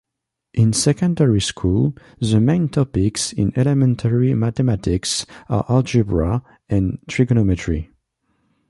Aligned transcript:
In 0.55 0.73
secondary 0.73 1.39
school, 1.41 1.95
the 2.19 2.41
main 2.41 2.69
topics 2.69 3.31
in 3.33 3.53
elementary 3.55 4.33
mathematics 4.33 5.27
are 5.47 5.63
algebra 5.69 6.41
and 6.67 6.97
trigonometry. 7.07 7.91